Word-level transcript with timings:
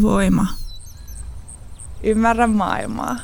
Voima. 0.00 0.46
Ymmärrä 2.02 2.46
maailmaa. 2.46 3.16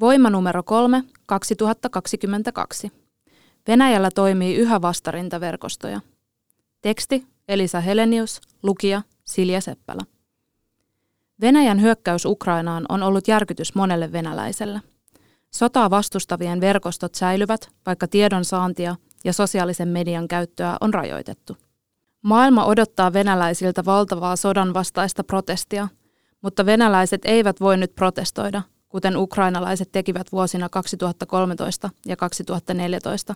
Voima 0.00 0.30
numero 0.30 0.62
3, 0.62 1.02
2022. 1.26 2.92
Venäjällä 3.68 4.10
toimii 4.14 4.56
yhä 4.56 4.82
vastarintaverkostoja. 4.82 6.00
Teksti 6.82 7.26
Elisa 7.48 7.80
Helenius, 7.80 8.40
lukija 8.62 9.02
Silja 9.24 9.60
Seppälä. 9.60 10.02
Venäjän 11.40 11.80
hyökkäys 11.80 12.24
Ukrainaan 12.24 12.86
on 12.88 13.02
ollut 13.02 13.28
järkytys 13.28 13.74
monelle 13.74 14.12
venäläiselle. 14.12 14.80
Sotaa 15.50 15.90
vastustavien 15.90 16.60
verkostot 16.60 17.14
säilyvät, 17.14 17.68
vaikka 17.86 18.08
tiedon 18.08 18.44
saantia 18.44 18.96
ja 19.24 19.32
sosiaalisen 19.32 19.88
median 19.88 20.28
käyttöä 20.28 20.76
on 20.80 20.94
rajoitettu. 20.94 21.56
Maailma 22.22 22.64
odottaa 22.64 23.12
venäläisiltä 23.12 23.84
valtavaa 23.84 24.36
sodan 24.36 24.74
vastaista 24.74 25.24
protestia, 25.24 25.88
mutta 26.42 26.66
venäläiset 26.66 27.20
eivät 27.24 27.60
voi 27.60 27.76
nyt 27.76 27.94
protestoida, 27.94 28.62
kuten 28.88 29.16
ukrainalaiset 29.16 29.92
tekivät 29.92 30.32
vuosina 30.32 30.68
2013 30.68 31.90
ja 32.06 32.16
2014, 32.16 33.34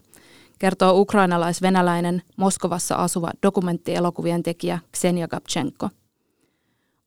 kertoo 0.59 1.01
ukrainalais-venäläinen 1.01 2.23
Moskovassa 2.37 2.95
asuva 2.95 3.31
dokumenttielokuvien 3.43 4.43
tekijä 4.43 4.79
Ksenia 4.93 5.29
Gabchenko. 5.29 5.89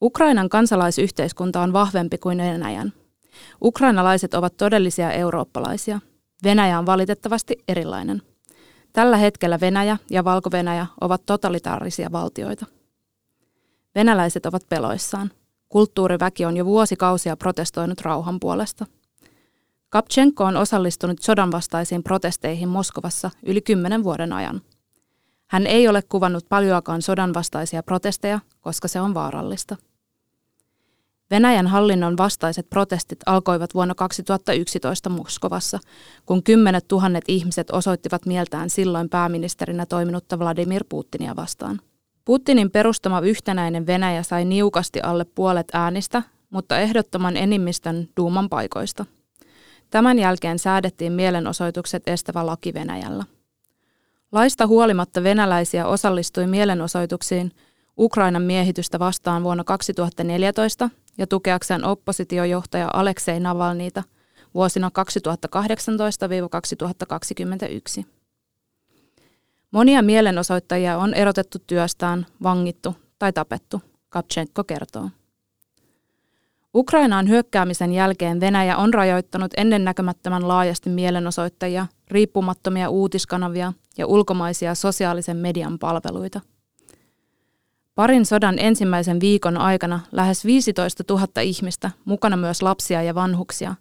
Ukrainan 0.01 0.49
kansalaisyhteiskunta 0.49 1.61
on 1.61 1.73
vahvempi 1.73 2.17
kuin 2.17 2.37
Venäjän. 2.37 2.93
Ukrainalaiset 3.61 4.33
ovat 4.33 4.57
todellisia 4.57 5.11
eurooppalaisia. 5.11 5.99
Venäjä 6.43 6.79
on 6.79 6.85
valitettavasti 6.85 7.63
erilainen. 7.67 8.21
Tällä 8.95 9.17
hetkellä 9.17 9.59
Venäjä 9.59 9.97
ja 10.09 10.23
Valko-Venäjä 10.23 10.85
ovat 11.01 11.21
totalitaarisia 11.25 12.11
valtioita. 12.11 12.65
Venäläiset 13.95 14.45
ovat 14.45 14.69
peloissaan. 14.69 15.31
Kulttuuriväki 15.69 16.45
on 16.45 16.57
jo 16.57 16.65
vuosikausia 16.65 17.38
protestoinut 17.38 18.01
rauhan 18.01 18.39
puolesta. 18.39 18.85
Kapchenko 19.89 20.43
on 20.43 20.57
osallistunut 20.57 21.21
sodanvastaisiin 21.21 22.03
protesteihin 22.03 22.69
Moskovassa 22.69 23.31
yli 23.45 23.61
kymmenen 23.61 24.03
vuoden 24.03 24.33
ajan. 24.33 24.61
Hän 25.47 25.67
ei 25.67 25.88
ole 25.88 26.01
kuvannut 26.01 26.45
paljoakaan 26.49 27.01
sodanvastaisia 27.01 27.83
protesteja, 27.83 28.39
koska 28.61 28.88
se 28.88 29.01
on 29.01 29.13
vaarallista. 29.13 29.75
Venäjän 31.31 31.67
hallinnon 31.67 32.17
vastaiset 32.17 32.69
protestit 32.69 33.19
alkoivat 33.25 33.73
vuonna 33.73 33.95
2011 33.95 35.09
Moskovassa, 35.09 35.79
kun 36.25 36.43
kymmenet 36.43 36.87
tuhannet 36.87 37.23
ihmiset 37.27 37.71
osoittivat 37.71 38.25
mieltään 38.25 38.69
silloin 38.69 39.09
pääministerinä 39.09 39.85
toiminutta 39.85 40.39
Vladimir 40.39 40.85
Putinia 40.89 41.35
vastaan. 41.35 41.79
Putinin 42.25 42.71
perustama 42.71 43.19
yhtenäinen 43.19 43.87
Venäjä 43.87 44.23
sai 44.23 44.45
niukasti 44.45 45.01
alle 45.01 45.25
puolet 45.35 45.67
äänistä, 45.73 46.23
mutta 46.50 46.79
ehdottoman 46.79 47.38
enimmistön 47.38 48.07
Duuman 48.17 48.50
paikoista. 48.50 49.05
Tämän 49.89 50.19
jälkeen 50.19 50.59
säädettiin 50.59 51.13
mielenosoitukset 51.13 52.03
estävä 52.07 52.45
laki 52.45 52.73
Venäjällä. 52.73 53.23
Laista 54.31 54.67
huolimatta 54.67 55.23
venäläisiä 55.23 55.88
osallistui 55.88 56.47
mielenosoituksiin 56.47 57.51
Ukrainan 57.97 58.41
miehitystä 58.41 59.00
vastaan 59.00 59.44
vuonna 59.44 59.63
2014 59.63 60.89
ja 61.17 61.28
tukeakseen 61.28 61.85
oppositiojohtaja 61.85 62.89
Aleksei 62.94 63.39
Navalniita 63.39 64.03
vuosina 64.53 64.91
2018-2021. 68.01 68.06
Monia 69.72 70.01
mielenosoittajia 70.01 70.97
on 70.97 71.13
erotettu 71.13 71.57
työstään, 71.67 72.25
vangittu 72.44 72.95
tai 73.19 73.33
tapettu, 73.33 73.81
Kapchenko 74.09 74.63
kertoo. 74.63 75.09
Ukrainaan 76.75 77.29
hyökkäämisen 77.29 77.94
jälkeen 77.94 78.39
Venäjä 78.39 78.77
on 78.77 78.94
rajoittanut 78.94 79.51
ennennäkemättömän 79.57 80.47
laajasti 80.47 80.89
mielenosoittajia, 80.89 81.88
riippumattomia 82.07 82.89
uutiskanavia 82.89 83.73
ja 83.97 84.07
ulkomaisia 84.07 84.75
sosiaalisen 84.75 85.38
median 85.38 85.79
palveluita. 85.79 86.41
Parin 87.95 88.25
sodan 88.25 88.59
ensimmäisen 88.59 89.19
viikon 89.19 89.57
aikana 89.57 90.00
lähes 90.11 90.45
15 90.45 91.03
000 91.09 91.41
ihmistä, 91.41 91.91
mukana 92.06 92.38
myös 92.38 92.61
lapsia 92.61 93.03
ja 93.03 93.16
vanhuksia, 93.16 93.75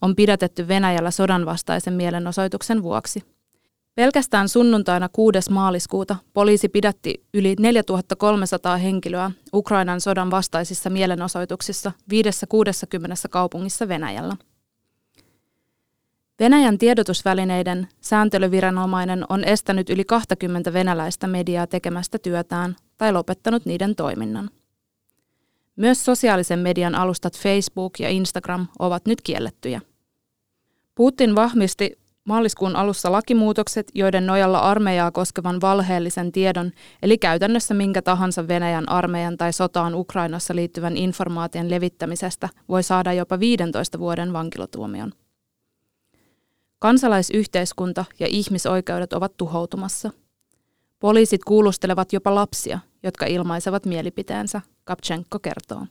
on 0.00 0.16
pidätetty 0.16 0.68
Venäjällä 0.68 1.10
sodan 1.10 1.46
vastaisen 1.46 1.94
mielenosoituksen 1.94 2.82
vuoksi– 2.82 3.22
Pelkästään 3.94 4.48
sunnuntaina 4.48 5.08
6. 5.12 5.38
maaliskuuta 5.50 6.16
poliisi 6.32 6.68
pidätti 6.68 7.24
yli 7.34 7.54
4300 7.58 8.76
henkilöä 8.76 9.30
Ukrainan 9.54 10.00
sodan 10.00 10.30
vastaisissa 10.30 10.90
mielenosoituksissa 10.90 11.92
560 12.10 13.16
kaupungissa 13.30 13.88
Venäjällä. 13.88 14.36
Venäjän 16.40 16.78
tiedotusvälineiden 16.78 17.88
sääntelyviranomainen 18.00 19.24
on 19.28 19.44
estänyt 19.44 19.90
yli 19.90 20.04
20 20.04 20.72
venäläistä 20.72 21.26
mediaa 21.26 21.66
tekemästä 21.66 22.18
työtään 22.18 22.76
tai 22.98 23.12
lopettanut 23.12 23.66
niiden 23.66 23.96
toiminnan. 23.96 24.50
Myös 25.76 26.04
sosiaalisen 26.04 26.58
median 26.58 26.94
alustat 26.94 27.38
Facebook 27.38 28.00
ja 28.00 28.08
Instagram 28.08 28.66
ovat 28.78 29.06
nyt 29.06 29.22
kiellettyjä. 29.22 29.80
Putin 30.94 31.34
vahvisti 31.34 31.98
maaliskuun 32.24 32.76
alussa 32.76 33.12
lakimuutokset, 33.12 33.90
joiden 33.94 34.26
nojalla 34.26 34.58
armeijaa 34.58 35.10
koskevan 35.10 35.60
valheellisen 35.60 36.32
tiedon, 36.32 36.70
eli 37.02 37.18
käytännössä 37.18 37.74
minkä 37.74 38.02
tahansa 38.02 38.48
Venäjän 38.48 38.88
armeijan 38.88 39.36
tai 39.36 39.52
sotaan 39.52 39.94
Ukrainassa 39.94 40.54
liittyvän 40.54 40.96
informaation 40.96 41.70
levittämisestä, 41.70 42.48
voi 42.68 42.82
saada 42.82 43.12
jopa 43.12 43.40
15 43.40 43.98
vuoden 43.98 44.32
vankilatuomion. 44.32 45.12
Kansalaisyhteiskunta 46.80 48.04
ja 48.18 48.26
ihmisoikeudet 48.26 49.12
ovat 49.12 49.36
tuhoutumassa. 49.36 50.10
Poliisit 51.00 51.44
kuulustelevat 51.44 52.12
jopa 52.12 52.34
lapsia, 52.34 52.78
jotka 53.02 53.26
ilmaisevat 53.26 53.86
mielipiteensä, 53.86 54.60
Kapchenko 54.84 55.38
kertoo. 55.38 55.86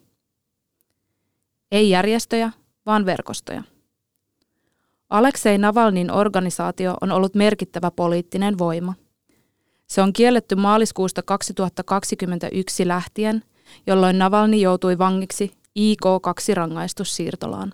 Ei 1.72 1.90
järjestöjä, 1.90 2.52
vaan 2.86 3.06
verkostoja. 3.06 3.64
Aleksei 5.10 5.58
Navalnin 5.58 6.12
organisaatio 6.12 6.98
on 7.02 7.12
ollut 7.12 7.36
merkittävä 7.36 7.92
poliittinen 7.92 8.58
voima. 8.58 8.94
Se 9.88 10.02
on 10.02 10.14
kielletty 10.14 10.56
maaliskuusta 10.56 11.24
2021 11.24 12.88
lähtien, 12.88 13.44
jolloin 13.88 14.20
Navalni 14.20 14.62
joutui 14.62 14.98
vangiksi 14.98 15.52
IK-2-rangaistussiirtolaan. 15.76 17.74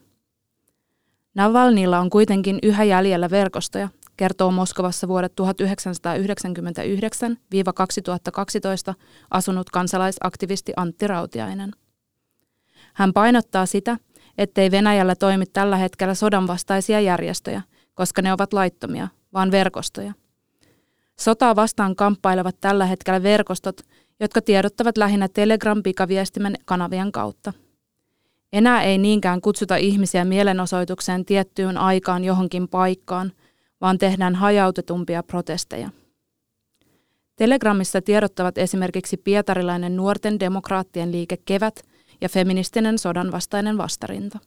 Navalnilla 1.35 1.99
on 1.99 2.09
kuitenkin 2.09 2.59
yhä 2.63 2.83
jäljellä 2.83 3.29
verkostoja, 3.29 3.89
kertoo 4.17 4.51
Moskovassa 4.51 5.07
vuodet 5.07 5.33
1999-2012 8.91 8.93
asunut 9.31 9.69
kansalaisaktivisti 9.69 10.73
Antti 10.75 11.07
Rautiainen. 11.07 11.71
Hän 12.93 13.13
painottaa 13.13 13.65
sitä, 13.65 13.97
ettei 14.37 14.71
Venäjällä 14.71 15.15
toimi 15.15 15.45
tällä 15.45 15.77
hetkellä 15.77 16.13
sodanvastaisia 16.13 16.99
järjestöjä, 16.99 17.61
koska 17.93 18.21
ne 18.21 18.33
ovat 18.33 18.53
laittomia, 18.53 19.07
vaan 19.33 19.51
verkostoja. 19.51 20.13
Sotaa 21.19 21.55
vastaan 21.55 21.95
kamppailevat 21.95 22.55
tällä 22.61 22.85
hetkellä 22.85 23.23
verkostot, 23.23 23.81
jotka 24.19 24.41
tiedottavat 24.41 24.97
lähinnä 24.97 25.27
Telegram-pikaviestimen 25.27 26.55
kanavien 26.65 27.11
kautta. 27.11 27.53
Enää 28.55 28.83
ei 28.83 28.97
niinkään 28.97 29.41
kutsuta 29.41 29.75
ihmisiä 29.75 30.25
mielenosoitukseen 30.25 31.25
tiettyyn 31.25 31.77
aikaan 31.77 32.23
johonkin 32.23 32.67
paikkaan, 32.67 33.31
vaan 33.81 33.97
tehdään 33.97 34.35
hajautetumpia 34.35 35.23
protesteja. 35.23 35.89
Telegramissa 37.35 38.01
tiedottavat 38.01 38.57
esimerkiksi 38.57 39.17
pietarilainen 39.17 39.95
nuorten 39.95 40.39
demokraattien 40.39 41.11
liike 41.11 41.37
Kevät– 41.45 41.81
ja 42.21 42.29
feministinen 42.29 42.99
sodan 42.99 43.31
vastainen 43.31 43.77
vastarinta. 43.77 44.39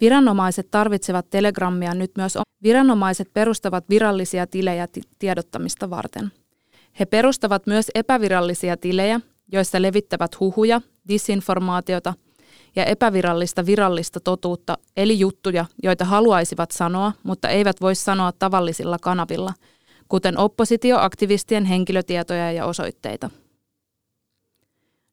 Viranomaiset 0.00 0.70
tarvitsevat 0.70 1.30
Telegrammia 1.30 1.94
nyt 1.94 2.10
myös. 2.16 2.38
Viranomaiset 2.62 3.30
perustavat 3.32 3.84
virallisia 3.88 4.46
tilejä 4.46 4.88
tiedottamista 5.18 5.90
varten. 5.90 6.32
He 6.98 7.06
perustavat 7.06 7.66
myös 7.66 7.90
epävirallisia 7.94 8.76
tilejä, 8.76 9.20
joissa 9.52 9.82
levittävät 9.82 10.40
huhuja, 10.40 10.80
disinformaatiota 11.08 12.14
ja 12.76 12.84
epävirallista 12.84 13.66
virallista 13.66 14.20
totuutta, 14.20 14.78
eli 14.96 15.18
juttuja, 15.18 15.64
joita 15.82 16.04
haluaisivat 16.04 16.70
sanoa, 16.70 17.12
mutta 17.22 17.48
eivät 17.48 17.80
voi 17.80 17.94
sanoa 17.94 18.32
tavallisilla 18.32 18.96
kanavilla, 19.02 19.52
kuten 20.08 20.38
oppositioaktivistien 20.38 21.64
henkilötietoja 21.64 22.52
ja 22.52 22.66
osoitteita. 22.66 23.30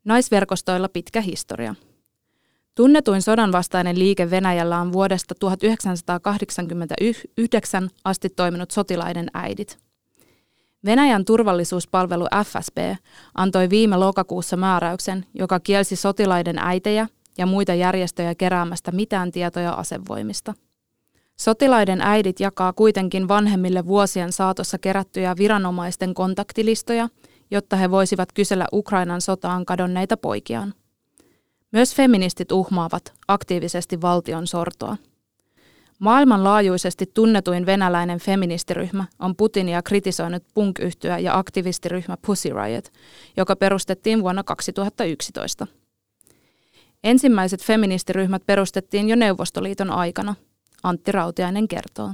Naisverkostoilla 0.06 0.90
pitkä 0.90 1.22
historia. 1.22 1.76
Tunnetuin 2.76 3.22
sodanvastainen 3.22 4.00
liike 4.00 4.30
Venäjällä 4.30 4.80
on 4.80 4.94
vuodesta 4.94 5.36
1989 5.40 7.90
asti 8.04 8.30
toiminut 8.30 8.72
sotilaiden 8.72 9.28
äidit. 9.34 9.87
Venäjän 10.88 11.25
turvallisuuspalvelu 11.25 12.25
FSB 12.45 12.78
antoi 13.36 13.69
viime 13.69 13.98
lokakuussa 13.98 14.57
määräyksen, 14.57 15.25
joka 15.34 15.60
kielsi 15.60 15.95
sotilaiden 15.95 16.57
äitejä 16.57 17.07
ja 17.38 17.45
muita 17.45 17.74
järjestöjä 17.74 18.36
keräämästä 18.36 18.92
mitään 18.92 19.31
tietoja 19.31 19.72
asevoimista. 19.72 20.54
Sotilaiden 21.39 22.01
äidit 22.01 22.39
jakaa 22.39 22.74
kuitenkin 22.74 23.28
vanhemmille 23.28 23.86
vuosien 23.86 24.31
saatossa 24.31 24.78
kerättyjä 24.78 25.36
viranomaisten 25.38 26.13
kontaktilistoja, 26.13 27.10
jotta 27.51 27.75
he 27.75 27.92
voisivat 27.92 28.31
kysellä 28.33 28.68
Ukrainan 28.74 29.22
sotaan 29.22 29.66
kadonneita 29.66 30.18
poikiaan. 30.18 30.74
Myös 31.72 31.95
feministit 31.95 32.51
uhmaavat 32.51 33.13
aktiivisesti 33.28 34.01
valtion 34.01 34.48
sortoa. 34.48 34.98
Maailmanlaajuisesti 36.00 37.06
tunnetuin 37.14 37.66
venäläinen 37.66 38.20
feministiryhmä 38.20 39.06
on 39.20 39.36
Putinia 39.36 39.82
kritisoinut 39.82 40.44
punk 40.54 40.80
ja 41.22 41.38
aktivistiryhmä 41.38 42.18
Pussy 42.26 42.50
Riot, 42.50 42.94
joka 43.38 43.56
perustettiin 43.56 44.22
vuonna 44.22 44.44
2011. 44.44 45.68
Ensimmäiset 47.04 47.64
feministiryhmät 47.64 48.46
perustettiin 48.46 49.10
jo 49.10 49.16
Neuvostoliiton 49.16 49.90
aikana, 49.90 50.36
Antti 50.84 51.12
Rautiainen 51.12 51.68
kertoo. 51.68 52.14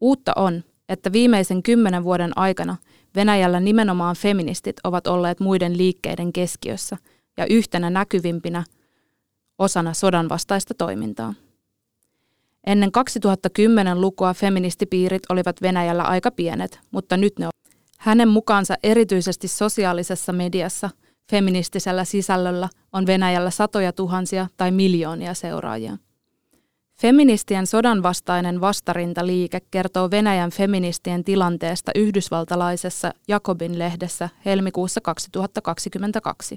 Uutta 0.00 0.32
on, 0.36 0.64
että 0.88 1.12
viimeisen 1.12 1.62
kymmenen 1.62 2.04
vuoden 2.04 2.38
aikana 2.38 2.76
Venäjällä 3.14 3.60
nimenomaan 3.60 4.16
feministit 4.16 4.76
ovat 4.84 5.06
olleet 5.06 5.40
muiden 5.40 5.78
liikkeiden 5.78 6.32
keskiössä– 6.32 6.96
ja 7.38 7.46
yhtenä 7.50 7.90
näkyvimpinä 7.90 8.64
osana 9.58 9.94
sodan 9.94 10.28
vastaista 10.28 10.74
toimintaa. 10.74 11.34
Ennen 12.68 12.92
2010 12.92 14.00
lukua 14.00 14.34
feministipiirit 14.34 15.22
olivat 15.28 15.62
Venäjällä 15.62 16.02
aika 16.02 16.30
pienet, 16.30 16.80
mutta 16.90 17.16
nyt 17.16 17.38
ne 17.38 17.46
ovat. 17.46 17.78
Hänen 17.98 18.28
mukaansa 18.28 18.74
erityisesti 18.82 19.48
sosiaalisessa 19.48 20.32
mediassa 20.32 20.90
feministisellä 21.30 22.04
sisällöllä 22.04 22.68
on 22.92 23.06
Venäjällä 23.06 23.50
satoja 23.50 23.92
tuhansia 23.92 24.48
tai 24.56 24.70
miljoonia 24.70 25.34
seuraajia. 25.34 25.96
Feministien 27.00 27.66
sodanvastainen 27.66 28.60
vastarintaliike 28.60 29.60
kertoo 29.70 30.10
Venäjän 30.10 30.50
feministien 30.50 31.24
tilanteesta 31.24 31.92
yhdysvaltalaisessa 31.94 33.12
Jakobin 33.28 33.78
lehdessä 33.78 34.28
helmikuussa 34.44 35.00
2022. 35.00 36.56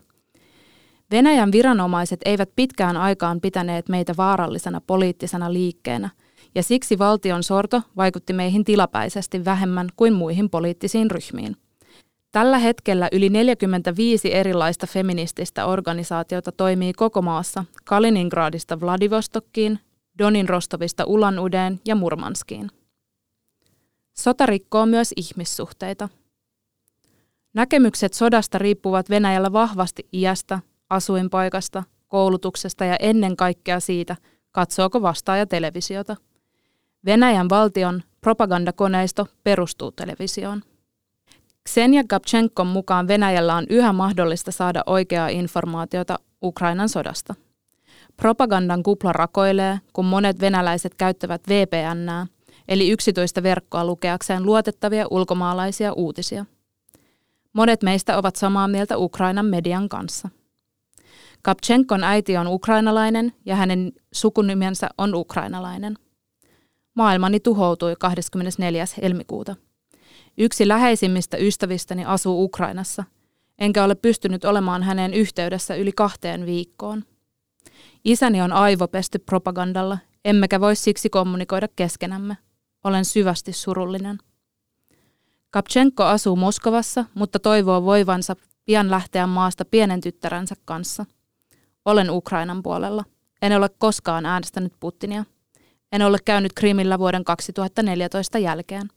Venäjän 1.12 1.52
viranomaiset 1.52 2.20
eivät 2.26 2.50
pitkään 2.56 2.98
aikaan 2.98 3.42
pitäneet 3.42 3.90
meitä 3.90 4.14
vaarallisena 4.18 4.82
poliittisena 4.82 5.54
liikkeenä, 5.54 6.10
ja 6.56 6.64
siksi 6.64 7.00
valtion 7.00 7.44
sorto 7.44 7.82
vaikutti 7.98 8.34
meihin 8.34 8.64
tilapäisesti 8.64 9.46
vähemmän 9.46 9.88
kuin 9.96 10.14
muihin 10.14 10.50
poliittisiin 10.50 11.12
ryhmiin. 11.12 11.56
Tällä 12.32 12.58
hetkellä 12.58 13.10
yli 13.12 13.30
45 13.30 14.34
erilaista 14.34 14.88
feminististä 14.88 15.66
organisaatiota 15.66 16.52
toimii 16.52 16.94
koko 16.94 17.22
maassa 17.22 17.66
Kaliningradista 17.86 18.80
Vladivostokkiin, 18.80 19.80
Donin 20.20 20.50
Rostovista 20.50 21.04
Ulan 21.06 21.40
Udeen 21.40 21.80
ja 21.86 21.96
Murmanskiin. 21.96 22.70
Sota 24.18 24.46
rikkoo 24.46 24.86
myös 24.86 25.14
ihmissuhteita. 25.16 26.10
Näkemykset 27.54 28.14
sodasta 28.14 28.58
riippuvat 28.58 29.10
Venäjällä 29.10 29.54
vahvasti 29.54 30.08
iästä, 30.14 30.60
asuinpaikasta, 30.92 31.84
koulutuksesta 32.08 32.86
ja 32.86 32.96
ennen 33.00 33.36
kaikkea 33.36 33.80
siitä, 33.80 34.16
katsooko 34.52 35.02
vastaaja 35.02 35.46
televisiota. 35.46 36.16
Venäjän 37.06 37.50
valtion 37.50 38.04
propagandakoneisto 38.22 39.28
perustuu 39.44 39.92
televisioon. 39.92 40.62
Ksenia 41.64 42.04
Gabchenkon 42.04 42.68
mukaan 42.68 43.08
Venäjällä 43.08 43.56
on 43.56 43.66
yhä 43.70 43.94
mahdollista 43.94 44.52
saada 44.52 44.84
oikeaa 44.86 45.28
informaatiota 45.28 46.20
Ukrainan 46.44 46.90
sodasta. 46.90 47.36
Propagandan 48.18 48.84
kupla 48.84 49.14
rakoilee, 49.14 49.80
kun 49.94 50.06
monet 50.06 50.42
venäläiset 50.42 50.96
käyttävät 50.96 51.42
VPNää, 51.50 52.28
eli 52.68 52.90
yksityistä 52.90 53.44
verkkoa 53.44 53.86
lukeakseen 53.86 54.46
luotettavia 54.46 55.06
ulkomaalaisia 55.12 55.94
uutisia. 55.94 56.46
Monet 57.54 57.84
meistä 57.84 58.18
ovat 58.18 58.36
samaa 58.36 58.68
mieltä 58.68 58.98
Ukrainan 58.98 59.46
median 59.46 59.90
kanssa. 59.90 60.30
Kapchenkon 61.44 62.04
äiti 62.04 62.38
on 62.38 62.48
ukrainalainen 62.48 63.34
ja 63.46 63.56
hänen 63.56 63.92
sukunimensä 64.12 64.90
on 64.98 65.16
ukrainalainen. 65.16 65.98
Maailmani 66.94 67.40
tuhoutui 67.40 67.96
24. 68.00 68.86
helmikuuta. 69.02 69.56
Yksi 70.38 70.68
läheisimmistä 70.68 71.38
ystävistäni 71.38 72.06
asuu 72.06 72.44
Ukrainassa, 72.44 73.04
enkä 73.60 73.84
ole 73.84 73.96
pystynyt 73.96 74.46
olemaan 74.46 74.84
häneen 74.84 75.14
yhteydessä 75.14 75.76
yli 75.76 75.92
kahteen 75.92 76.46
viikkoon. 76.46 77.04
Isäni 78.06 78.42
on 78.42 78.54
aivopesty 78.54 79.20
propagandalla, 79.20 79.98
emmekä 80.26 80.62
voi 80.62 80.76
siksi 80.76 81.10
kommunikoida 81.10 81.68
keskenämme. 81.76 82.38
Olen 82.84 83.06
syvästi 83.06 83.54
surullinen. 83.54 84.18
Kapchenko 85.50 86.04
asuu 86.04 86.36
Moskovassa, 86.36 87.06
mutta 87.14 87.40
toivoo 87.40 87.84
voivansa 87.84 88.36
pian 88.66 88.92
lähteä 88.92 89.28
maasta 89.28 89.66
pienen 89.66 90.02
tyttärensä 90.02 90.56
kanssa– 90.66 91.06
olen 91.86 92.10
Ukrainan 92.10 92.64
puolella. 92.64 93.04
En 93.42 93.58
ole 93.58 93.70
koskaan 93.70 94.26
äänestänyt 94.26 94.74
Putinia. 94.80 95.26
En 95.92 96.02
ole 96.02 96.18
käynyt 96.26 96.54
Krimillä 96.54 97.00
vuoden 97.00 97.24
2014 97.24 98.40
jälkeen. 98.40 98.90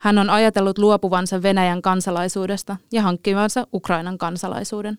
Hän 0.00 0.18
on 0.18 0.30
ajatellut 0.30 0.78
luopuvansa 0.78 1.42
Venäjän 1.42 1.82
kansalaisuudesta 1.82 2.76
ja 2.92 3.02
hankkivansa 3.02 3.66
Ukrainan 3.74 4.18
kansalaisuuden. 4.18 4.96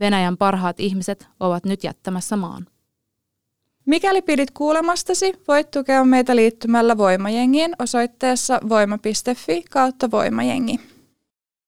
Venäjän 0.00 0.36
parhaat 0.36 0.80
ihmiset 0.80 1.28
ovat 1.40 1.64
nyt 1.64 1.84
jättämässä 1.84 2.36
maan. 2.36 2.66
Mikäli 3.86 4.22
pidit 4.22 4.50
kuulemastasi, 4.50 5.32
voit 5.48 5.70
tukea 5.70 6.04
meitä 6.04 6.36
liittymällä 6.36 6.96
Voimajengiin 6.96 7.74
osoitteessa 7.78 8.60
voima.fi 8.68 9.64
kautta 9.70 10.10
Voimajengi. 10.10 10.93